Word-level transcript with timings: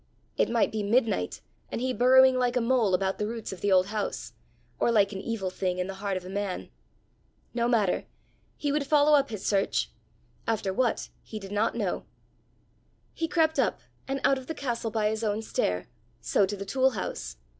It 0.35 0.49
might 0.49 0.71
be 0.71 0.81
midnight 0.81 1.41
and 1.71 1.79
he 1.79 1.93
burrowing 1.93 2.35
like 2.39 2.55
a 2.55 2.59
mole 2.59 2.95
about 2.95 3.19
the 3.19 3.27
roots 3.27 3.53
of 3.53 3.61
the 3.61 3.71
old 3.71 3.85
house, 3.85 4.33
or 4.79 4.91
like 4.91 5.11
an 5.11 5.21
evil 5.21 5.51
thing 5.51 5.77
in 5.77 5.85
the 5.85 5.93
heart 6.01 6.17
of 6.17 6.25
a 6.25 6.27
man! 6.29 6.71
No 7.53 7.67
matter! 7.67 8.05
he 8.57 8.71
would 8.71 8.87
follow 8.87 9.13
up 9.15 9.29
his 9.29 9.45
search 9.45 9.91
after 10.47 10.73
what, 10.73 11.09
he 11.21 11.37
did 11.37 11.51
not 11.51 11.75
know. 11.75 12.07
He 13.13 13.27
crept 13.27 13.59
up, 13.59 13.79
and 14.07 14.19
out 14.23 14.39
of 14.39 14.47
the 14.47 14.55
castle 14.55 14.89
by 14.89 15.07
his 15.07 15.23
own 15.23 15.43
stair, 15.43 15.85
so 16.19 16.47
to 16.47 16.57
the 16.57 16.65
tool 16.65 16.89
house. 16.89 17.37